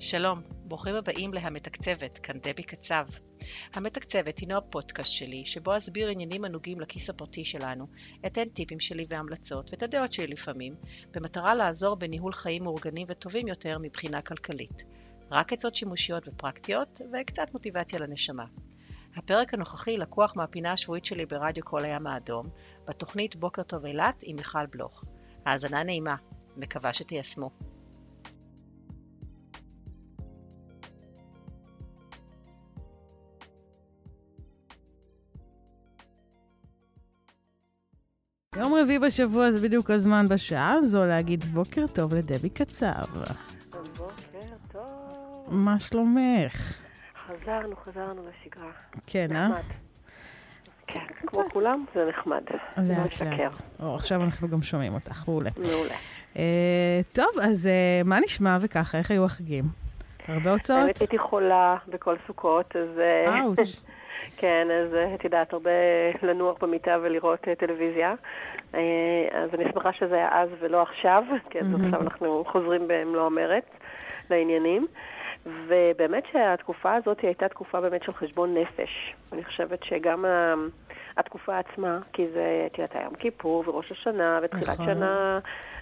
שלום, 0.00 0.42
ברוכים 0.64 0.94
הבאים 0.94 1.34
להמתקצבת, 1.34 2.18
כאן 2.18 2.38
דבי 2.38 2.62
קצב. 2.62 3.06
המתקצבת 3.74 4.38
הינו 4.38 4.56
הפודקאסט 4.56 5.12
שלי, 5.12 5.46
שבו 5.46 5.76
אסביר 5.76 6.08
עניינים 6.08 6.44
הנוגעים 6.44 6.80
לכיס 6.80 7.10
הפרטי 7.10 7.44
שלנו, 7.44 7.86
אתן 8.26 8.48
טיפים 8.48 8.80
שלי 8.80 9.06
והמלצות, 9.08 9.70
ואת 9.70 9.82
הדעות 9.82 10.12
שלי 10.12 10.26
לפעמים, 10.26 10.74
במטרה 11.10 11.54
לעזור 11.54 11.96
בניהול 11.96 12.32
חיים 12.32 12.64
מאורגנים 12.64 13.06
וטובים 13.10 13.48
יותר 13.48 13.78
מבחינה 13.78 14.22
כלכלית. 14.22 14.84
רק 15.30 15.52
עצות 15.52 15.76
שימושיות 15.76 16.28
ופרקטיות, 16.28 17.00
וקצת 17.12 17.52
מוטיבציה 17.52 17.98
לנשמה. 17.98 18.44
הפרק 19.16 19.54
הנוכחי 19.54 19.96
לקוח 19.96 20.36
מהפינה 20.36 20.72
השבועית 20.72 21.04
שלי 21.04 21.26
ברדיו 21.26 21.64
כל 21.64 21.84
הים 21.84 22.06
האדום, 22.06 22.48
בתוכנית 22.88 23.36
בוקר 23.36 23.62
טוב 23.62 23.84
אילת 23.84 24.20
עם 24.22 24.36
מיכל 24.36 24.66
בלוך. 24.66 25.04
האזנה 25.46 25.82
נעימה, 25.82 26.16
מקווה 26.56 26.92
שתיישמו. 26.92 27.50
יום 38.78 38.84
רביעי 38.84 38.98
בשבוע 38.98 39.50
זה 39.50 39.60
בדיוק 39.60 39.90
הזמן 39.90 40.26
בשעה 40.28 40.72
הזו 40.72 41.04
להגיד 41.04 41.44
בוקר 41.44 41.86
טוב 41.86 42.14
לדבי 42.14 42.50
קצב. 42.50 43.04
בוקר 43.96 44.54
טוב. 44.72 45.48
מה 45.50 45.78
שלומך? 45.78 46.74
חזרנו, 47.26 47.76
חזרנו 47.76 48.22
לשגרה. 48.28 48.70
כן, 49.06 49.36
אה? 49.36 49.48
כן, 50.86 51.00
כמו 51.26 51.42
כולם, 51.52 51.84
זה 51.94 52.04
נחמד. 52.08 52.42
לא 52.76 52.84
לאט 52.84 53.06
משקר. 53.06 53.48
לאט. 53.80 53.94
עכשיו 53.94 54.22
אנחנו 54.22 54.48
גם 54.48 54.62
שומעים 54.62 54.94
אותך, 54.94 55.28
מעולה. 55.28 55.50
מעולה. 55.56 55.94
אה, 56.36 57.00
טוב, 57.12 57.38
אז 57.42 57.66
אה, 57.66 58.02
מה 58.04 58.20
נשמע 58.20 58.58
וככה? 58.60 58.98
איך 58.98 59.10
היו 59.10 59.24
החגים? 59.24 59.64
הרבה 60.28 60.52
הוצאות? 60.52 60.78
האמת 60.78 61.00
הייתי 61.00 61.18
חולה 61.18 61.76
בכל 61.88 62.16
סוכות, 62.26 62.76
אז... 62.76 62.98
אה, 62.98 63.40
אאוץ'. 63.40 63.80
כן, 64.36 64.68
אז 64.70 64.94
אה, 64.94 65.14
את 65.14 65.24
יודעת, 65.24 65.52
הרבה 65.52 65.70
לנוח 66.22 66.56
במיטה 66.62 66.96
ולראות 67.02 67.48
אה, 67.48 67.54
טלוויזיה. 67.54 68.14
אה, 68.74 68.80
אז 69.32 69.54
אני 69.54 69.64
שמחה 69.72 69.92
שזה 69.92 70.14
היה 70.14 70.28
אז 70.42 70.48
ולא 70.60 70.82
עכשיו, 70.82 71.24
כי 71.50 71.58
אז 71.60 71.66
מהמם. 71.66 71.84
עכשיו 71.84 72.00
אנחנו 72.00 72.44
חוזרים 72.48 72.82
במלוא 72.88 73.26
המרץ 73.26 73.64
לעניינים. 74.30 74.86
ובאמת 75.46 76.22
שהתקופה 76.32 76.94
הזאת 76.94 77.20
הייתה 77.20 77.48
תקופה 77.48 77.80
באמת 77.80 78.02
של 78.02 78.12
חשבון 78.12 78.54
נפש. 78.54 79.14
אני 79.32 79.44
חושבת 79.44 79.82
שגם 79.84 80.24
ה- 80.24 80.54
התקופה 81.18 81.58
עצמה, 81.58 81.98
כי 82.12 82.26
זה, 82.34 82.66
את 82.66 82.78
יודעת, 82.78 82.94
היה 82.94 83.04
יום 83.04 83.14
כיפור 83.14 83.64
וראש 83.66 83.92
השנה 83.92 84.40
ותחילת 84.42 84.68
נכון. 84.68 84.86
שנה 84.86 85.38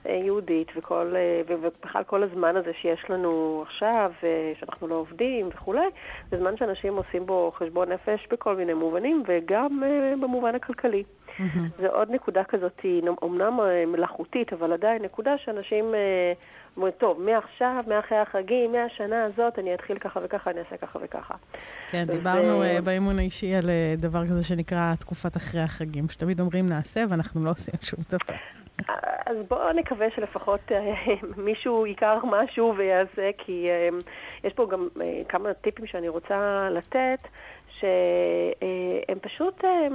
אה, 0.09 0.15
יהודית 0.15 0.69
וכל, 0.77 1.12
אה, 1.17 1.43
ובכלל 1.47 2.05
כל 2.05 2.23
הזמן 2.23 2.56
הזה 2.56 2.73
שיש 2.81 3.11
לנו 3.11 3.62
עכשיו, 3.67 4.12
אה, 4.25 4.53
שאנחנו 4.61 4.89
לא 4.89 4.95
עובדים 4.95 5.48
וכולי, 5.48 5.87
זה 6.31 6.39
זמן 6.39 6.56
שאנשים 6.56 6.97
עושים 6.97 7.27
בו 7.27 7.53
חשבון 7.59 7.93
נפש 7.93 8.27
בכל 8.31 8.56
מיני 8.56 8.75
מובנים 8.75 9.23
וגם 9.27 9.83
במובן 10.20 10.55
הכלכלי. 10.55 11.03
מהמם. 11.38 11.69
זה 11.78 11.88
עוד 11.88 12.10
נקודה 12.10 12.44
כזאת, 12.44 12.80
היא 12.82 13.02
אומנם 13.22 13.60
אה, 13.60 13.86
מלאכותית, 13.86 14.52
אבל 14.52 14.72
עדיין 14.72 15.02
נקודה 15.02 15.38
שאנשים 15.38 15.94
אה, 15.94 16.32
אומרים, 16.77 16.92
טוב, 16.98 17.20
מעכשיו, 17.22 17.84
מאחרי 17.86 18.19
החגים, 18.19 18.72
מהשנה 18.72 19.24
הזאת, 19.24 19.58
אני 19.58 19.74
אתחיל 19.74 19.98
ככה 19.98 20.20
וככה, 20.22 20.50
אני 20.50 20.60
אעשה 20.60 20.76
ככה 20.76 20.98
וככה. 21.03 21.34
כן, 21.91 22.04
דיברנו 22.04 22.62
אה, 22.62 22.78
באימון 22.84 23.19
האישי 23.19 23.54
על 23.54 23.70
דבר 23.97 24.26
כזה 24.26 24.44
שנקרא 24.44 24.94
תקופת 24.94 25.36
אחרי 25.36 25.60
החגים, 25.60 26.09
שתמיד 26.09 26.41
אומרים 26.41 26.69
נעשה 26.69 27.00
ואנחנו 27.10 27.44
לא 27.44 27.50
עושים 27.50 27.75
שום 27.82 28.00
דבר. 28.10 28.34
אז 29.26 29.36
בואו 29.48 29.72
נקווה 29.72 30.06
שלפחות 30.16 30.60
מישהו 31.47 31.86
ייקח 31.86 32.19
משהו 32.25 32.75
ויעשה, 32.76 33.31
כי 33.38 33.69
יש 34.44 34.53
פה 34.53 34.66
גם 34.70 34.88
כמה 35.28 35.54
טיפים 35.54 35.86
שאני 35.86 36.09
רוצה 36.09 36.69
לתת, 36.70 37.19
שהם 37.81 39.19
פשוט 39.20 39.64
אה, 39.64 39.88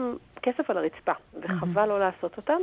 כסף 0.44 0.70
על 0.70 0.78
הרצפה, 0.78 1.12
וחבל 1.42 1.86
לא 1.86 2.00
לעשות 2.00 2.38
אותם. 2.38 2.62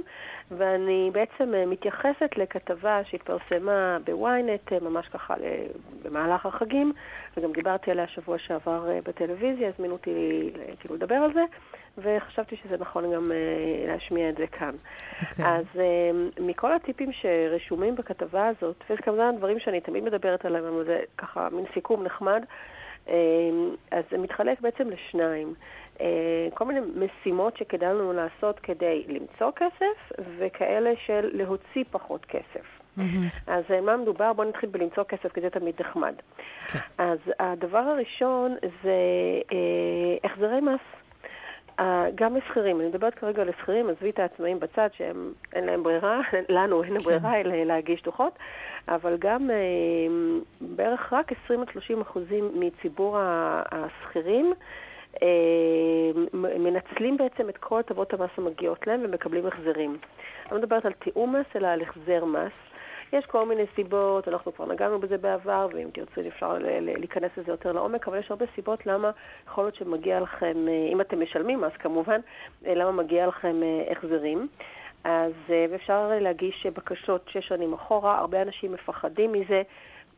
ואני 0.51 1.11
בעצם 1.13 1.55
אה, 1.55 1.67
מתייחסת 1.67 2.31
לכתבה 2.37 3.01
שהתפרסמה 3.05 3.99
בוויינט, 4.05 4.73
אה, 4.73 4.79
ממש 4.81 5.09
ככה 5.09 5.35
במהלך 6.03 6.47
החגים, 6.47 6.93
וגם 7.37 7.53
דיברתי 7.53 7.91
עליה 7.91 8.07
שבוע 8.07 8.39
שעבר 8.39 8.91
אה, 8.91 8.99
בטלוויזיה, 9.05 9.69
הזמינו 9.69 9.93
אותי 9.93 10.51
כאילו 10.81 10.95
לדבר 10.95 11.15
על 11.15 11.33
זה, 11.35 11.45
וחשבתי 11.99 12.57
שזה 12.57 12.77
נכון 12.79 13.15
גם 13.15 13.33
להשמיע 13.87 14.29
את 14.29 14.37
זה 14.37 14.47
כאן. 14.47 14.75
אוקיי. 15.31 15.45
אז 15.47 15.65
מכל 16.41 16.73
הטיפים 16.73 17.11
שרשומים 17.13 17.95
בכתבה 17.95 18.47
הזאת, 18.47 18.85
ויש 18.91 19.01
כמובן 19.01 19.37
דברים 19.37 19.59
שאני 19.59 19.81
תמיד 19.81 20.05
מדברת 20.05 20.45
עליהם, 20.45 20.85
זה 20.87 21.01
ככה 21.19 21.49
מין 21.53 21.65
סיכום 21.75 22.03
נחמד, 22.03 22.45
אז 23.91 24.05
זה 24.11 24.19
מתחלק 24.19 24.61
בעצם 24.61 24.91
לשניים. 24.91 25.55
אה, 26.01 26.49
כל 26.55 26.65
מיני 26.65 26.81
משימות 26.95 27.57
שכדאי 27.57 27.89
לנו 27.89 28.13
לעשות 28.13 28.61
כדי 28.61 29.05
למצוא 29.09 29.51
כסף, 29.57 30.13
וכאלה 30.39 30.91
של 31.07 31.31
להוציא 31.33 31.85
פחות 31.91 32.25
כסף. 32.25 32.79
אז 33.47 33.65
אה, 33.71 33.81
מה 33.81 33.97
מדובר? 33.97 34.33
בואו 34.33 34.49
נתחיל 34.49 34.69
בלמצוא 34.69 35.05
כסף, 35.05 35.33
כי 35.33 35.41
זה 35.41 35.51
תמיד 35.51 35.75
נחמד. 35.81 36.15
כן. 36.69 36.79
אז 36.99 37.19
הדבר 37.41 37.79
הראשון 37.79 38.57
זה 38.83 38.99
אה, 39.53 40.17
החזרי 40.25 40.61
מס. 40.61 41.08
אה, 41.81 42.07
גם 42.15 42.37
לשכירים, 42.37 42.81
אני 42.81 42.89
מדברת 42.89 43.15
כרגע 43.15 43.43
על 43.43 43.49
לשכירים, 43.49 43.91
עזבי 43.91 44.11
את 44.11 44.19
העצמאים 44.19 44.61
בצד 44.61 44.89
שהם, 44.93 45.33
אין 45.53 45.65
להם 45.65 45.83
ברירה, 45.83 46.21
לנו 46.49 46.83
אין 46.83 46.99
ברירה 46.99 47.41
אלא 47.41 47.55
להגיש 47.57 48.03
דוחות, 48.03 48.33
אבל 48.89 49.17
גם 49.19 49.51
אה, 49.51 49.57
בערך 50.61 51.13
רק 51.13 51.33
20 51.45 51.61
עד 51.61 51.69
30 51.73 52.01
אחוזים 52.01 52.51
מציבור 52.55 53.17
השכירים 53.71 54.53
אה, 55.23 55.29
מנצלים 56.35 57.17
בעצם 57.17 57.49
את 57.49 57.57
כל 57.57 57.81
הטבות 57.81 58.13
המס 58.13 58.31
המגיעות 58.37 58.87
להם 58.87 59.01
ומקבלים 59.05 59.47
החזרים. 59.47 59.91
אני 59.91 60.53
לא 60.53 60.59
מדברת 60.59 60.87
על 60.87 60.93
תיאום 60.93 61.37
מס, 61.37 61.47
אלא 61.57 61.67
על 61.67 61.83
החזר 61.83 62.25
מס. 62.25 62.53
יש 63.13 63.27
כל 63.27 63.47
מיני 63.47 63.63
סיבות, 63.75 64.29
אנחנו 64.29 64.55
כבר 64.55 64.67
נגענו 64.67 64.99
בזה 64.99 65.19
בעבר, 65.19 65.69
ואם 65.73 65.89
תרצו 65.93 66.29
אפשר 66.29 66.57
להיכנס 66.81 67.31
לזה 67.37 67.53
יותר 67.53 67.73
לעומק, 67.73 68.09
אבל 68.09 68.19
יש 68.19 68.31
הרבה 68.31 68.45
סיבות 68.55 68.87
למה 68.87 69.11
יכול 69.47 69.65
להיות 69.65 69.75
שמגיע 69.75 70.21
לכם, 70.21 70.69
אה, 70.69 70.89
אם 70.93 71.01
אתם 71.01 71.21
משלמים 71.23 71.61
מס 71.61 71.73
כמובן, 71.79 72.21
אה, 72.67 72.75
למה 72.75 72.93
מגיע 72.93 73.27
לכם 73.27 73.63
אה, 73.63 73.93
החזרים. 73.93 74.49
אז 75.05 75.33
ואפשר 75.49 76.11
להגיש 76.21 76.67
בקשות 76.67 77.29
שש 77.29 77.49
שנים 77.49 77.73
אחורה, 77.73 78.19
הרבה 78.19 78.43
אנשים 78.43 78.73
מפחדים 78.73 79.33
מזה. 79.33 79.63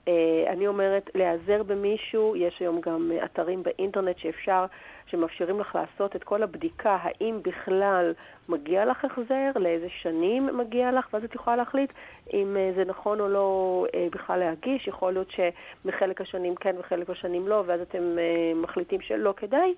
אה, 0.08 0.44
אני 0.48 0.66
אומרת, 0.66 1.10
להיעזר 1.14 1.62
במישהו, 1.62 2.36
יש 2.36 2.60
היום 2.60 2.80
גם 2.80 3.12
אה, 3.14 3.24
אתרים 3.24 3.62
באינטרנט 3.62 4.18
שאפשר, 4.18 4.64
שמאפשרים 5.06 5.60
לך 5.60 5.74
לעשות 5.74 6.16
את 6.16 6.24
כל 6.24 6.42
הבדיקה, 6.42 6.98
האם 7.02 7.38
בכלל 7.42 8.12
מגיע 8.48 8.84
לך 8.84 9.04
החזר, 9.04 9.50
לאיזה 9.56 9.86
שנים 9.88 10.58
מגיע 10.58 10.92
לך, 10.92 11.08
ואז 11.12 11.24
את 11.24 11.34
יכולה 11.34 11.56
להחליט 11.56 11.92
אם 12.32 12.56
אה, 12.56 12.72
זה 12.76 12.84
נכון 12.84 13.20
או 13.20 13.28
לא 13.28 13.86
בכלל 14.12 14.38
להגיש. 14.38 14.88
יכול 14.88 15.12
להיות 15.12 15.30
שמחלק 15.30 16.20
השנים 16.20 16.54
כן 16.54 16.76
וחלק 16.78 17.10
השנים 17.10 17.48
לא, 17.48 17.62
ואז 17.66 17.80
אתם 17.80 18.16
מחליטים 18.54 19.00
שלא 19.00 19.34
כדאי. 19.36 19.74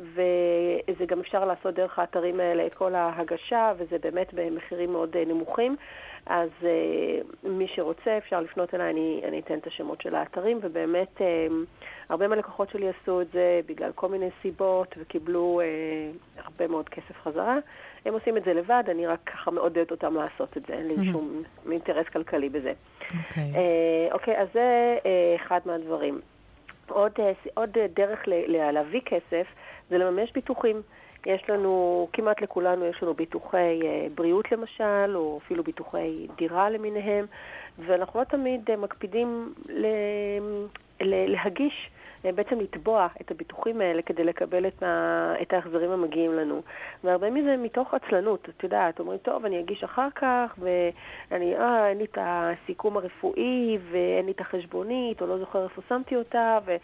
וזה 0.00 1.06
גם 1.06 1.20
אפשר 1.20 1.44
לעשות 1.44 1.74
דרך 1.74 1.98
האתרים 1.98 2.40
האלה 2.40 2.66
את 2.66 2.74
כל 2.74 2.94
ההגשה, 2.94 3.72
וזה 3.76 3.96
באמת 3.98 4.34
במחירים 4.34 4.92
מאוד 4.92 5.16
נמוכים. 5.16 5.76
אז 6.26 6.48
uh, 6.60 6.66
מי 7.48 7.66
שרוצה 7.68 8.18
אפשר 8.18 8.40
לפנות 8.40 8.74
אליי, 8.74 8.90
אני, 8.90 9.20
אני 9.28 9.40
אתן 9.40 9.58
את 9.58 9.66
השמות 9.66 10.00
של 10.00 10.14
האתרים, 10.14 10.58
ובאמת 10.62 11.16
uh, 11.18 11.22
הרבה 12.08 12.28
מהלקוחות 12.28 12.70
שלי 12.70 12.88
עשו 12.88 13.20
את 13.20 13.26
זה 13.32 13.60
בגלל 13.66 13.92
כל 13.94 14.08
מיני 14.08 14.28
סיבות 14.42 14.94
וקיבלו 14.98 15.60
uh, 15.60 16.42
הרבה 16.44 16.66
מאוד 16.68 16.88
כסף 16.88 17.20
חזרה. 17.22 17.58
הם 18.04 18.14
עושים 18.14 18.36
את 18.36 18.44
זה 18.44 18.52
לבד, 18.54 18.84
אני 18.88 19.06
רק 19.06 19.18
ככה 19.26 19.50
מעודדת 19.50 19.90
אותם 19.90 20.14
לעשות 20.16 20.56
את 20.56 20.62
זה, 20.68 20.72
אין 20.74 20.88
לי 20.88 20.94
מהמם. 20.96 21.12
שום 21.12 21.42
אינטרס 21.70 22.06
כלכלי 22.08 22.48
בזה. 22.48 22.72
אוקיי. 23.02 23.52
אה, 23.54 24.12
אוקיי, 24.12 24.38
אז 24.40 24.48
זה 24.54 24.96
אה, 25.06 25.34
אחד 25.36 25.60
מהדברים. 25.66 26.20
עוד, 26.88 27.12
אה, 27.18 27.32
ס- 27.44 27.48
עוד 27.54 27.70
דרך 27.94 28.28
ל- 28.28 28.44
ל- 28.56 28.70
להביא 28.70 29.00
כסף 29.04 29.46
זה 29.90 29.98
לממש 29.98 30.32
ביטוחים. 30.32 30.82
יש 31.26 31.50
לנו, 31.50 32.08
כמעט 32.12 32.40
לכולנו 32.42 32.84
יש 32.84 33.02
לנו 33.02 33.14
ביטוחי 33.14 33.80
אה, 33.84 34.06
בריאות 34.14 34.52
למשל, 34.52 35.16
או 35.16 35.40
אפילו 35.44 35.64
ביטוחי 35.64 36.26
דירה 36.36 36.70
למיניהם, 36.70 37.26
ואנחנו 37.78 38.20
לא 38.20 38.24
תמיד 38.24 38.70
אה, 38.70 38.76
מקפידים 38.76 39.52
ל- 39.68 41.32
להגיש, 41.32 41.90
אה, 42.24 42.32
בעצם 42.32 42.60
לתבוע 42.60 43.06
את 43.20 43.30
הביטוחים 43.30 43.80
האלה 43.80 44.02
כדי 44.02 44.24
לקבל 44.24 44.66
את, 44.66 44.82
ה- 44.82 45.34
את 45.42 45.52
ההחזרים 45.52 45.90
המגיעים 45.90 46.34
לנו. 46.34 46.62
והרבה 47.04 47.30
מזה 47.30 47.56
מתוך 47.56 47.94
עצלנות, 47.94 48.48
את 48.48 48.62
יודעת, 48.62 49.00
אומרים, 49.00 49.18
טוב, 49.18 49.44
אני 49.44 49.60
אגיש 49.60 49.84
אחר 49.84 50.08
כך, 50.14 50.58
ואני, 50.58 51.56
אה, 51.56 51.88
אין 51.88 51.98
לי 51.98 52.04
את 52.04 52.18
הסיכום 52.20 52.96
הרפואי, 52.96 53.78
ואין 53.90 54.26
לי 54.26 54.32
את 54.32 54.40
החשבונית, 54.40 55.22
או 55.22 55.26
לא 55.26 55.38
זוכר 55.38 55.64
איפה 55.64 55.82
שמתי 55.88 56.16
אותה, 56.16 56.58
ו... 56.66 56.76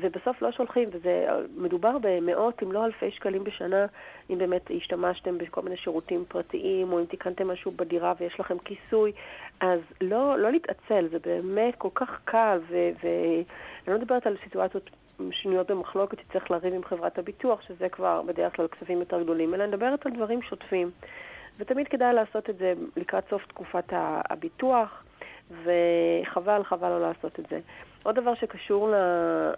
ובסוף 0.00 0.42
לא 0.42 0.52
שולחים, 0.52 0.88
ומדובר 1.02 1.96
במאות 2.00 2.62
אם 2.62 2.72
לא 2.72 2.84
אלפי 2.84 3.10
שקלים 3.10 3.44
בשנה, 3.44 3.86
אם 4.30 4.38
באמת 4.38 4.70
השתמשתם 4.76 5.38
בכל 5.38 5.62
מיני 5.62 5.76
שירותים 5.76 6.24
פרטיים, 6.28 6.92
או 6.92 7.00
אם 7.00 7.04
תיקנתם 7.04 7.48
משהו 7.48 7.70
בדירה 7.70 8.12
ויש 8.20 8.40
לכם 8.40 8.58
כיסוי, 8.58 9.12
אז 9.60 9.80
לא, 10.00 10.38
לא 10.38 10.52
להתעצל, 10.52 11.08
זה 11.10 11.18
באמת 11.18 11.74
כל 11.78 11.88
כך 11.94 12.20
קל, 12.24 12.58
ואני 12.70 13.44
לא 13.88 13.94
מדברת 13.94 14.26
על 14.26 14.36
סיטואציות 14.44 14.90
שנויות 15.30 15.70
במחלוקת 15.70 16.18
שצריך 16.20 16.50
לריב 16.50 16.74
עם 16.74 16.84
חברת 16.84 17.18
הביטוח, 17.18 17.62
שזה 17.62 17.88
כבר 17.88 18.22
בדרך 18.22 18.56
כלל 18.56 18.68
כספים 18.68 18.98
יותר 18.98 19.22
גדולים, 19.22 19.54
אלא 19.54 19.64
אני 19.64 19.72
מדברת 19.72 20.06
על 20.06 20.12
דברים 20.12 20.42
שוטפים. 20.42 20.90
ותמיד 21.58 21.88
כדאי 21.88 22.14
לעשות 22.14 22.50
את 22.50 22.58
זה 22.58 22.74
לקראת 22.96 23.24
סוף 23.30 23.46
תקופת 23.46 23.84
הביטוח, 24.30 25.04
וחבל, 25.50 26.64
חבל 26.64 26.88
לא 26.88 27.00
לעשות 27.00 27.40
את 27.40 27.46
זה. 27.50 27.60
עוד 28.04 28.14
דבר 28.14 28.34
שקשור 28.34 28.88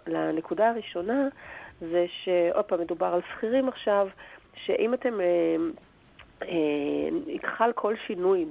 לנקודה 0.07 0.69
הראשונה, 0.69 1.27
זה 1.79 2.05
שעוד 2.23 2.65
פעם, 2.65 2.81
מדובר 2.81 3.05
על 3.05 3.21
שכירים 3.33 3.67
עכשיו, 3.67 4.07
שאם 4.65 4.93
אתם 4.93 5.21
אה, 5.21 5.55
חל 7.45 7.71
כל 7.75 7.93
שינוי 8.07 8.45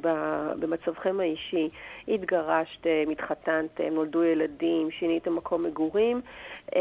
במצבכם 0.60 1.20
האישי, 1.20 1.68
התגרשתם, 2.08 3.10
התחתנתם, 3.12 3.94
נולדו 3.94 4.24
ילדים, 4.24 4.90
שיניתם 4.90 5.36
מקום 5.36 5.62
מגורים, 5.62 6.20
אה, 6.76 6.80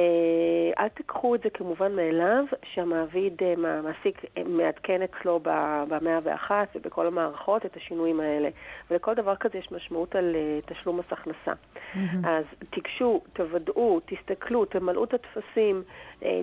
אל 0.79 0.87
תיקחו 0.87 1.35
את 1.35 1.41
זה 1.43 1.49
כמובן 1.49 1.95
מאליו 1.95 2.45
שהמעביד, 2.73 3.41
המעסיק, 3.57 4.21
מעדכן 4.45 5.01
אצלו 5.01 5.39
ב-101 5.43 6.51
ובכל 6.75 7.07
המערכות 7.07 7.65
את 7.65 7.77
השינויים 7.77 8.19
האלה. 8.19 8.49
ולכל 8.91 9.13
דבר 9.13 9.35
כזה 9.35 9.57
יש 9.57 9.71
משמעות 9.71 10.15
על 10.15 10.35
תשלום 10.65 10.99
מס 10.99 11.05
הכנסה. 11.11 11.51
Mm-hmm. 11.53 12.27
אז 12.27 12.45
תיגשו, 12.69 13.21
תוודאו, 13.33 13.99
תסתכלו, 14.05 14.65
תמלאו 14.65 15.03
את 15.03 15.13
הטפסים, 15.13 15.83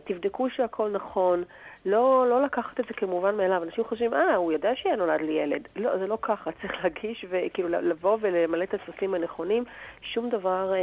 תבדקו 0.04 0.50
שהכל 0.50 0.90
נכון. 0.90 1.44
לא, 1.86 2.26
לא 2.28 2.42
לקחת 2.42 2.80
את 2.80 2.84
זה 2.88 2.94
כמובן 2.94 3.36
מאליו. 3.36 3.62
אנשים 3.62 3.84
חושבים, 3.84 4.14
אה, 4.14 4.34
הוא 4.34 4.52
יודע 4.52 4.70
שיהיה 4.76 4.96
נולד 4.96 5.20
לי 5.20 5.32
ילד. 5.32 5.68
לא, 5.76 5.98
זה 5.98 6.06
לא 6.06 6.18
ככה. 6.22 6.50
צריך 6.62 6.84
להגיש 6.84 7.24
וכאילו 7.30 7.68
לבוא 7.68 8.18
ולמלא 8.20 8.64
את 8.64 8.74
הטפסים 8.74 9.14
הנכונים. 9.14 9.64
שום 10.02 10.30
דבר 10.30 10.72
אה, 10.74 10.78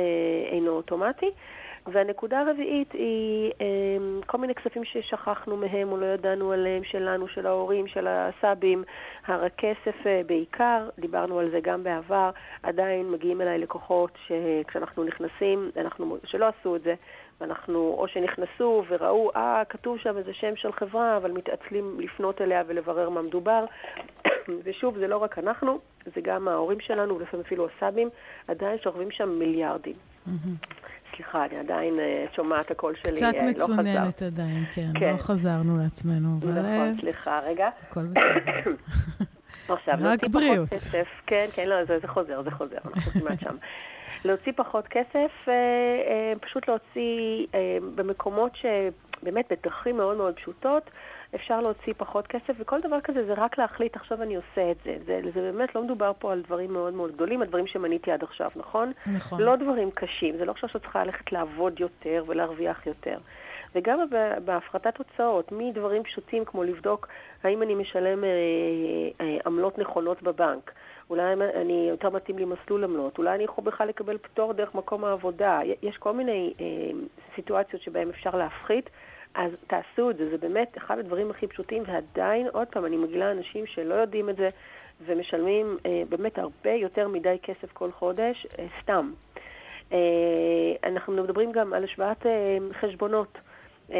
אינו 0.51 0.71
אוטומטי. 0.71 1.31
והנקודה 1.87 2.39
הרביעית 2.39 2.91
היא 2.93 3.51
אה, 3.61 3.65
כל 4.25 4.37
מיני 4.37 4.55
כספים 4.55 4.85
ששכחנו 4.85 5.57
מהם 5.57 5.91
או 5.91 5.97
לא 5.97 6.05
ידענו 6.05 6.51
עליהם, 6.51 6.83
שלנו, 6.83 7.27
של 7.27 7.47
ההורים, 7.47 7.87
של 7.87 8.07
הסבים, 8.09 8.83
הר 9.27 9.45
הכסף 9.45 10.07
אה, 10.07 10.21
בעיקר, 10.25 10.89
דיברנו 10.99 11.39
על 11.39 11.49
זה 11.51 11.59
גם 11.59 11.83
בעבר, 11.83 12.29
עדיין 12.63 13.11
מגיעים 13.11 13.41
אליי 13.41 13.57
לקוחות 13.57 14.11
שכשאנחנו 14.27 15.03
נכנסים, 15.03 15.71
אנחנו, 15.77 16.17
שלא 16.23 16.45
עשו 16.45 16.75
את 16.75 16.81
זה, 16.81 16.93
ואנחנו, 17.41 17.95
או 17.97 18.07
שנכנסו 18.07 18.83
וראו, 18.89 19.31
אה, 19.35 19.63
כתוב 19.69 19.97
שם 19.97 20.17
איזה 20.17 20.33
שם 20.33 20.55
של 20.55 20.71
חברה, 20.71 21.17
אבל 21.17 21.31
מתעצלים 21.31 21.99
לפנות 21.99 22.41
אליה 22.41 22.63
ולברר 22.67 23.09
מה 23.09 23.21
מדובר. 23.21 23.65
ושוב, 24.63 24.97
זה 24.97 25.07
לא 25.07 25.17
רק 25.17 25.39
אנחנו, 25.39 25.79
זה 26.15 26.21
גם 26.21 26.47
ההורים 26.47 26.79
שלנו, 26.79 27.17
ולפעמים 27.17 27.45
אפילו 27.45 27.67
הסבים, 27.67 28.09
עדיין 28.47 28.77
שוכבים 28.79 29.11
שם 29.11 29.29
מיליארדים. 29.29 29.95
סליחה, 31.15 31.45
אני 31.45 31.57
עדיין 31.57 31.93
uh, 31.93 32.35
שומעת 32.35 32.71
הקול 32.71 32.95
שלי, 32.95 33.15
קצת 33.15 33.33
uh, 33.33 33.59
לא 33.59 33.65
מצוננת 33.67 34.21
עדיין, 34.21 34.65
כן, 34.73 34.91
כן, 34.99 35.11
לא 35.11 35.17
חזרנו 35.17 35.77
לעצמנו. 35.77 36.29
אבל... 36.41 36.51
נכון, 36.51 36.97
סליחה, 36.99 37.39
רגע. 37.39 37.69
הכל 37.89 38.05
בסדר. 38.05 38.71
עכשיו, 39.75 39.95
רק 40.01 40.27
בריאות. 40.27 40.69
כסף, 40.69 41.07
כן, 41.25 41.45
כן, 41.55 41.69
לא, 41.69 41.85
זה, 41.85 41.99
זה 41.99 42.07
חוזר, 42.07 42.43
זה 42.43 42.51
חוזר, 42.51 42.77
אנחנו 42.85 43.11
כמעט 43.11 43.39
שם. 43.39 43.55
להוציא 44.25 44.51
פחות 44.55 44.87
כסף, 44.87 45.31
אה, 45.47 45.53
אה, 46.07 46.33
פשוט 46.41 46.67
להוציא 46.67 47.47
אה, 47.53 47.77
במקומות 47.95 48.51
שבאמת 48.55 49.51
בדרכים 49.51 49.97
מאוד 49.97 50.17
מאוד 50.17 50.35
פשוטות, 50.35 50.89
אפשר 51.35 51.61
להוציא 51.61 51.93
פחות 51.97 52.27
כסף, 52.27 52.53
וכל 52.59 52.81
דבר 52.81 53.01
כזה 53.01 53.25
זה 53.25 53.33
רק 53.33 53.57
להחליט, 53.57 53.95
עכשיו 53.95 54.21
אני 54.21 54.35
עושה 54.35 54.71
את 54.71 54.77
זה. 54.85 54.97
זה, 55.05 55.21
זה 55.33 55.51
באמת 55.51 55.75
לא 55.75 55.83
מדובר 55.83 56.11
פה 56.19 56.31
על 56.31 56.41
דברים 56.41 56.73
מאוד 56.73 56.93
מאוד 56.93 57.11
גדולים, 57.11 57.41
הדברים 57.41 57.67
שמניתי 57.67 58.11
עד 58.11 58.23
עכשיו, 58.23 58.51
נכון? 58.55 58.91
נכון. 59.13 59.41
לא 59.41 59.55
דברים 59.55 59.91
קשים, 59.91 60.37
זה 60.37 60.45
לא 60.45 60.51
עכשיו 60.51 60.69
שאת 60.69 60.81
צריכה 60.81 61.03
ללכת 61.03 61.31
לעבוד 61.31 61.79
יותר 61.79 62.23
ולהרוויח 62.27 62.87
יותר. 62.87 63.17
וגם 63.75 63.99
בהפחתת 64.45 64.97
הוצאות, 64.97 65.51
מדברים 65.51 66.03
פשוטים 66.03 66.45
כמו 66.45 66.63
לבדוק 66.63 67.07
האם 67.43 67.61
אני 67.61 67.75
משלם 67.75 68.23
אה, 68.23 68.29
אה, 69.21 69.37
עמלות 69.45 69.77
נכונות 69.77 70.23
בבנק. 70.23 70.71
אולי 71.09 71.33
אני, 71.33 71.85
יותר 71.89 72.09
מתאים 72.09 72.37
לי 72.37 72.45
מסלול 72.45 72.83
עמלות, 72.83 73.17
אולי 73.17 73.35
אני 73.35 73.43
יכול 73.43 73.63
בכלל 73.63 73.87
לקבל 73.87 74.17
פטור 74.17 74.53
דרך 74.53 74.75
מקום 74.75 75.05
העבודה. 75.05 75.59
יש 75.81 75.97
כל 75.97 76.13
מיני 76.13 76.53
אה, 76.59 76.65
סיטואציות 77.35 77.81
שבהן 77.81 78.09
אפשר 78.09 78.35
להפחית, 78.35 78.89
אז 79.35 79.51
תעשו 79.67 80.09
את 80.09 80.17
זה, 80.17 80.29
זה 80.29 80.37
באמת 80.37 80.77
אחד 80.77 80.99
הדברים 80.99 81.31
הכי 81.31 81.47
פשוטים, 81.47 81.83
ועדיין, 81.87 82.47
עוד 82.51 82.67
פעם, 82.67 82.85
אני 82.85 82.97
מגילה 82.97 83.31
אנשים 83.31 83.65
שלא 83.65 83.93
יודעים 83.93 84.29
את 84.29 84.35
זה 84.35 84.49
ומשלמים 85.05 85.77
אה, 85.85 86.03
באמת 86.09 86.37
הרבה 86.37 86.71
יותר 86.71 87.07
מדי 87.07 87.37
כסף 87.43 87.71
כל 87.73 87.91
חודש, 87.91 88.47
אה, 88.59 88.67
סתם. 88.81 89.11
אה, 89.93 90.89
אנחנו 90.89 91.13
מדברים 91.13 91.51
גם 91.51 91.73
על 91.73 91.83
השוואת 91.83 92.25
אה, 92.25 92.57
חשבונות. 92.81 93.37
אה, 93.91 93.97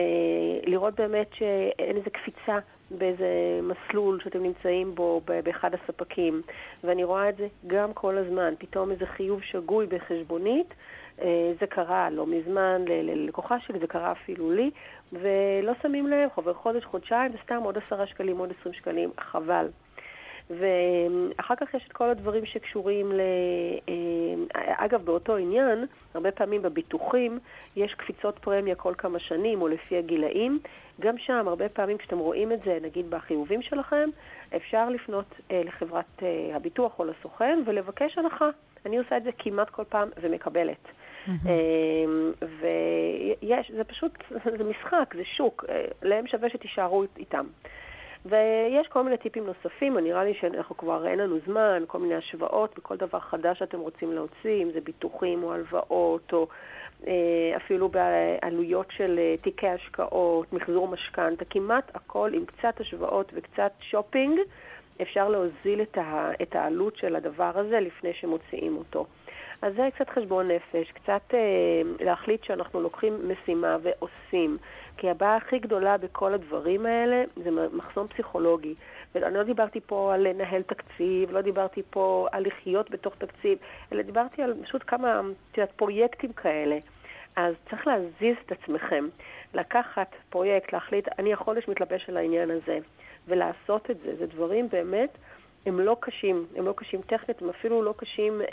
לראות 0.65 0.95
באמת 0.95 1.27
שאין 1.33 1.97
איזה 1.97 2.09
קפיצה 2.09 2.57
באיזה 2.91 3.59
מסלול 3.63 4.19
שאתם 4.23 4.43
נמצאים 4.43 4.95
בו 4.95 5.21
באחד 5.25 5.71
הספקים, 5.73 6.41
ואני 6.83 7.03
רואה 7.03 7.29
את 7.29 7.37
זה 7.37 7.47
גם 7.67 7.93
כל 7.93 8.17
הזמן, 8.17 8.53
פתאום 8.57 8.91
איזה 8.91 9.05
חיוב 9.05 9.41
שגוי 9.41 9.85
בחשבונית, 9.85 10.73
אה, 11.21 11.51
זה 11.59 11.67
קרה 11.67 12.09
לא 12.09 12.27
מזמן 12.27 12.85
ללקוחה 12.87 13.59
שלי, 13.59 13.79
זה 13.79 13.87
קרה 13.87 14.11
אפילו 14.11 14.51
לי, 14.51 14.71
ולא 15.13 15.73
שמים 15.81 16.07
לב, 16.07 16.29
חובר 16.35 16.53
חודש, 16.53 16.85
חודשיים, 16.85 17.31
זה 17.31 17.37
סתם 17.43 17.61
עוד 17.63 17.77
עשרה 17.77 18.07
שקלים, 18.07 18.37
עוד 18.37 18.51
עשרים 18.59 18.73
שקלים, 18.73 19.09
חבל. 19.19 19.67
ואחר 20.49 21.55
כך 21.55 21.73
יש 21.73 21.83
את 21.87 21.91
כל 21.91 22.09
הדברים 22.09 22.45
שקשורים 22.45 23.11
ל... 23.11 23.21
אה, 23.89 24.85
אגב, 24.85 25.05
באותו 25.05 25.35
עניין, 25.35 25.85
הרבה 26.13 26.31
פעמים 26.31 26.61
בביטוחים 26.61 27.39
יש 27.75 27.93
קפיצות 27.93 28.39
פרמיה 28.39 28.75
כל 28.75 28.93
כמה 28.97 29.19
שנים 29.19 29.61
או 29.61 29.67
לפי 29.67 29.97
הגילאים. 29.97 30.59
גם 30.99 31.17
שם, 31.17 31.47
הרבה 31.47 31.69
פעמים 31.69 31.97
כשאתם 31.97 32.17
רואים 32.17 32.51
את 32.51 32.59
זה, 32.65 32.77
נגיד 32.81 33.09
בחיובים 33.09 33.61
שלכם, 33.61 34.09
אפשר 34.55 34.89
לפנות 34.89 35.25
אה, 35.51 35.61
לחברת 35.65 36.23
אה, 36.23 36.55
הביטוח 36.55 36.99
או 36.99 37.05
לסוכן 37.05 37.59
ולבקש 37.65 38.17
הנחה. 38.17 38.49
אני 38.85 38.97
עושה 38.97 39.17
את 39.17 39.23
זה 39.23 39.29
כמעט 39.37 39.69
כל 39.69 39.83
פעם 39.83 40.09
ומקבלת. 40.21 40.87
ויש, 42.41 43.71
זה 43.71 43.83
פשוט, 43.83 44.11
זה 44.57 44.63
משחק, 44.63 45.13
זה 45.15 45.25
שוק, 45.25 45.65
להם 46.01 46.27
שווה 46.27 46.49
שתישארו 46.49 47.03
איתם. 47.17 47.45
ויש 48.25 48.87
כל 48.87 49.03
מיני 49.03 49.17
טיפים 49.17 49.45
נוספים, 49.45 49.97
נראה 49.97 50.23
לי 50.23 50.33
שאנחנו 50.33 50.77
כבר, 50.77 51.07
אין 51.07 51.19
לנו 51.19 51.37
זמן, 51.45 51.83
כל 51.87 51.99
מיני 51.99 52.15
השוואות 52.15 52.77
בכל 52.77 52.97
דבר 52.97 53.19
חדש 53.19 53.59
שאתם 53.59 53.79
רוצים 53.79 54.13
להוציא, 54.13 54.63
אם 54.63 54.71
זה 54.73 54.81
ביטוחים 54.81 55.43
או 55.43 55.53
הלוואות, 55.53 56.33
או 56.33 56.47
אה, 57.07 57.53
אפילו 57.55 57.89
בעלויות 57.89 58.87
של 58.97 59.19
אה, 59.19 59.35
תיקי 59.41 59.67
השקעות, 59.67 60.53
מחזור 60.53 60.87
משכנתה, 60.87 61.45
כמעט 61.45 61.91
הכל 61.95 62.31
עם 62.33 62.45
קצת 62.45 62.79
השוואות 62.79 63.31
וקצת 63.35 63.71
שופינג, 63.79 64.39
אפשר 65.01 65.29
להוזיל 65.29 65.81
את, 65.81 65.97
ה, 65.97 66.31
את 66.41 66.55
העלות 66.55 66.95
של 66.95 67.15
הדבר 67.15 67.51
הזה 67.55 67.79
לפני 67.79 68.13
שמוציאים 68.13 68.77
אותו. 68.77 69.05
אז 69.61 69.73
זה 69.75 69.89
קצת 69.95 70.09
חשבון 70.09 70.47
נפש, 70.47 70.91
קצת 70.91 71.21
אה, 71.33 71.81
להחליט 71.99 72.43
שאנחנו 72.43 72.81
לוקחים 72.81 73.31
משימה 73.31 73.77
ועושים. 73.81 74.57
כי 74.97 75.09
הבעיה 75.09 75.35
הכי 75.35 75.59
גדולה 75.59 75.97
בכל 75.97 76.33
הדברים 76.33 76.85
האלה 76.85 77.23
זה 77.43 77.49
מחסום 77.73 78.07
פסיכולוגי. 78.07 78.75
ואני 79.15 79.35
לא 79.35 79.43
דיברתי 79.43 79.79
פה 79.79 80.13
על 80.13 80.27
לנהל 80.27 80.61
תקציב, 80.61 81.31
לא 81.31 81.41
דיברתי 81.41 81.81
פה 81.89 82.27
על 82.31 82.45
לחיות 82.47 82.91
בתוך 82.91 83.15
תקציב, 83.17 83.57
אלא 83.93 84.01
דיברתי 84.01 84.41
על 84.41 84.53
פשוט 84.63 84.83
כמה, 84.87 85.21
את 85.51 85.57
יודעת, 85.57 85.71
פרויקטים 85.75 86.33
כאלה. 86.33 86.77
אז 87.35 87.55
צריך 87.69 87.87
להזיז 87.87 88.35
את 88.45 88.51
עצמכם, 88.51 89.07
לקחת 89.53 90.15
פרויקט, 90.29 90.73
להחליט, 90.73 91.07
אני 91.19 91.33
החודש 91.33 91.67
מתלבש 91.67 92.09
על 92.09 92.17
העניין 92.17 92.51
הזה, 92.51 92.79
ולעשות 93.27 93.91
את 93.91 93.97
זה. 93.99 94.15
זה 94.15 94.25
דברים 94.25 94.69
באמת, 94.69 95.17
הם 95.65 95.79
לא 95.79 95.97
קשים, 95.99 96.45
הם 96.55 96.65
לא 96.65 96.73
קשים 96.77 97.01
טכנית, 97.01 97.41
הם 97.41 97.49
אפילו 97.49 97.83
לא 97.83 97.93
קשים 97.97 98.41
אה, 98.41 98.47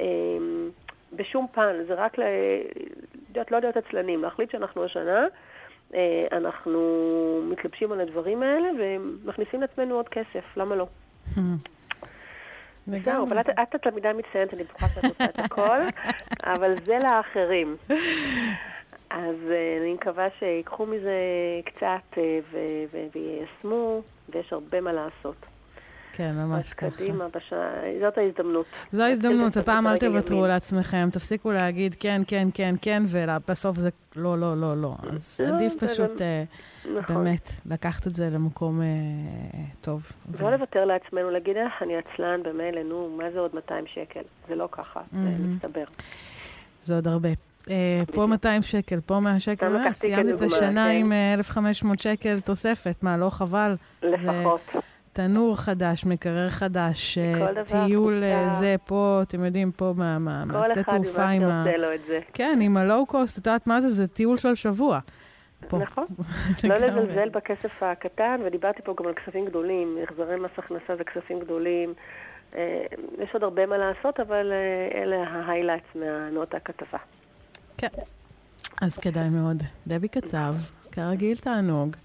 בשום 1.12 1.46
פן, 1.52 1.72
זה 1.88 1.94
רק, 1.94 2.18
ל... 2.18 2.22
יודעת, 3.28 3.50
לא 3.50 3.58
להיות 3.58 3.76
עצלנים, 3.76 4.22
להחליט 4.22 4.50
שאנחנו 4.50 4.84
השנה 4.84 5.26
אה, 5.94 6.26
אנחנו 6.32 6.80
מתלבשים 7.50 7.92
על 7.92 8.00
הדברים 8.00 8.42
האלה 8.42 8.68
ומכניסים 8.78 9.60
לעצמנו 9.60 9.94
עוד 9.94 10.08
כסף, 10.08 10.56
למה 10.56 10.76
לא? 10.76 10.86
זהו, 12.86 13.26
אבל 13.28 13.40
את, 13.40 13.74
התלמידה 13.74 14.10
המצטיינת, 14.10 14.54
אני 14.54 14.64
בטוחה 14.64 14.88
שאת 14.88 15.04
עושה 15.04 15.24
את 15.24 15.38
הכל, 15.38 15.78
אבל 16.54 16.74
זה 16.86 16.98
לאחרים. 16.98 17.76
אז 19.10 19.36
uh, 19.48 19.80
אני 19.80 19.94
מקווה 19.94 20.28
שיקחו 20.38 20.86
מזה 20.86 21.20
קצת 21.64 22.12
uh, 22.12 22.56
ויישמו, 23.14 24.02
ויש 24.28 24.52
הרבה 24.52 24.80
מה 24.80 24.92
לעשות. 24.92 25.36
כן, 26.16 26.32
ממש 26.36 26.66
אז 26.66 26.72
ככה. 26.72 26.90
קדימה, 26.90 27.24
בש... 27.36 27.52
זאת 28.00 28.18
ההזדמנות. 28.18 28.66
זו 28.92 29.02
ההזדמנות, 29.02 29.56
הפעם 29.56 29.86
אל 29.86 29.98
תוותרו. 29.98 30.46
לעצמכם, 30.46 31.08
תפסיקו 31.12 31.52
להגיד 31.52 31.94
כן, 32.00 32.22
כן, 32.26 32.48
כן, 32.54 32.74
כן, 32.82 33.02
ובסוף 33.08 33.76
זה 33.76 33.88
לא, 34.16 34.38
לא, 34.38 34.56
לא, 34.60 34.76
לא. 34.76 34.94
אז 35.12 35.40
לא, 35.44 35.54
עדיף 35.54 35.74
פשוט, 35.84 36.10
גם- 36.10 36.16
אה, 36.20 36.44
נכון. 37.00 37.16
באמת, 37.24 37.50
לקחת 37.70 38.06
את 38.06 38.14
זה 38.14 38.30
למקום 38.30 38.82
אה, 38.82 38.86
טוב. 39.80 40.12
ו- 40.32 40.42
לא 40.42 40.50
לוותר 40.52 40.84
לעצמנו, 40.84 41.30
להגיד, 41.30 41.56
איך 41.56 41.72
אני 41.82 41.94
עצלן 41.96 42.42
במילא, 42.42 42.82
נו, 42.82 43.16
מה 43.18 43.30
זה 43.32 43.38
עוד 43.38 43.54
200 43.54 43.84
שקל? 43.86 44.20
זה 44.48 44.54
לא 44.54 44.68
ככה, 44.72 45.00
זה 45.12 45.18
מהמם. 45.18 45.54
מצטבר. 45.56 45.84
זה 46.84 46.94
עוד 46.94 47.08
הרבה. 47.08 47.28
אה, 47.70 48.02
פה 48.14 48.26
200 48.26 48.62
שקל, 48.62 49.00
פה 49.06 49.20
100 49.20 49.40
שקל, 49.40 49.76
אה, 49.76 49.92
סיימתי 49.92 50.32
את 50.32 50.42
השנה 50.42 50.84
כן. 50.90 50.96
עם 51.00 51.12
אה, 51.12 51.34
1,500 51.34 51.98
שקל 51.98 52.40
תוספת, 52.40 52.94
מה, 53.02 53.16
לא 53.16 53.30
חבל? 53.30 53.76
לפחות. 54.02 54.60
תנור 55.16 55.56
חדש, 55.56 56.04
מקרר 56.06 56.50
חדש, 56.50 57.18
אה, 57.18 57.34
כל 57.46 57.64
טיול 57.64 58.22
אה. 58.24 58.50
זה, 58.58 58.76
פה, 58.86 59.20
אתם 59.22 59.44
יודעים, 59.44 59.72
פה 59.72 59.92
מה- 59.96 60.18
מה- 60.18 60.44
כל 60.50 60.52
מהשדה 60.58 60.80
אחד 60.80 60.94
עם 60.94 61.02
תעופה 61.02 61.18
מה 61.18 61.30
עם 61.30 61.42
ה... 61.42 61.62
שעושה 61.64 61.78
לו 61.78 61.94
את 61.94 62.00
זה. 62.06 62.20
כן, 62.32 62.58
עם 62.62 62.76
הלואו-קוסט, 62.76 63.38
את 63.38 63.46
יודעת 63.46 63.66
מה 63.66 63.80
זה? 63.80 63.88
זה 63.88 64.08
טיול 64.08 64.36
של 64.36 64.54
שבוע. 64.54 64.98
פה. 65.68 65.78
נכון. 65.78 66.04
לא. 66.64 66.76
לזלזל 66.76 67.28
בכסף 67.28 67.82
הקטן, 67.82 68.40
ודיברתי 68.46 68.82
פה 68.82 68.94
גם 69.00 69.06
על 69.06 69.14
כספים 69.14 69.46
גדולים, 69.46 69.98
החזרי 70.02 70.36
מס 70.36 70.50
הכנסה 70.58 70.96
זה 70.96 71.04
כספים 71.04 71.40
גדולים. 71.40 71.94
אה, 72.56 72.84
יש 73.22 73.30
עוד 73.34 73.42
הרבה 73.42 73.66
מה 73.66 73.76
לעשות, 73.78 74.20
אבל 74.20 74.52
אלה 74.94 75.16
ה 75.28 75.34
highlights 75.34 75.96
מאותה 76.32 76.60
כתבה. 76.60 76.98
כן. 77.78 77.88
אז 78.82 78.98
כדאי 78.98 79.28
מאוד. 79.28 79.62
דבי 79.86 80.08
קצב, 80.08 80.54
כרגיל 80.92 81.36
תענוג, 81.36 81.96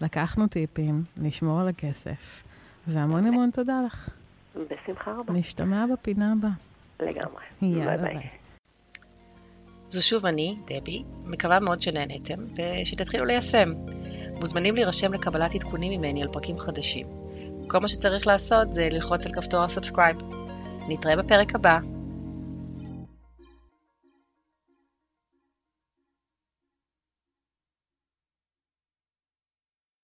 לקחנו 0.00 0.46
טיפים, 0.46 1.02
נשמור 1.16 1.60
על 1.60 1.68
הכסף, 1.68 2.42
והמון 2.86 3.26
המון 3.26 3.50
תודה 3.50 3.80
לך. 3.86 4.08
בשמחה 4.56 5.12
רבה, 5.12 5.32
נשתמע 5.32 5.84
בפינה 5.92 6.32
הבאה. 6.32 6.50
לגמרי. 7.00 7.42
יאללה 7.62 7.96
ביי 7.96 8.14
ביי. 8.14 8.28
זו 9.88 10.06
שוב 10.06 10.26
אני, 10.26 10.56
דבי, 10.66 11.02
מקווה 11.24 11.60
מאוד 11.60 11.82
שנהנתם, 11.82 12.34
ושתתחילו 12.82 13.24
ליישם. 13.24 13.72
מוזמנים 14.40 14.74
להירשם 14.74 15.12
לקבלת 15.12 15.54
עדכונים 15.54 16.00
ממני 16.00 16.22
על 16.22 16.28
פרקים 16.28 16.58
חדשים. 16.58 17.06
כל 17.68 17.78
מה 17.78 17.88
שצריך 17.88 18.26
לעשות 18.26 18.74
זה 18.74 18.88
ללחוץ 18.92 19.26
על 19.26 19.32
כפתור 19.32 19.62
ה 19.62 19.67
subscribe. 19.67 20.16
נתראה 20.88 21.16
בפרק 21.16 21.54
הבא. 21.54 21.78